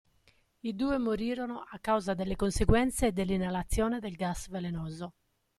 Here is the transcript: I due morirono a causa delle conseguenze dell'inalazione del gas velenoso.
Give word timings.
I 0.61 0.73
due 0.75 0.97
morirono 0.97 1.59
a 1.69 1.77
causa 1.77 2.15
delle 2.15 2.35
conseguenze 2.35 3.13
dell'inalazione 3.13 3.99
del 3.99 4.15
gas 4.15 4.49
velenoso. 4.49 5.13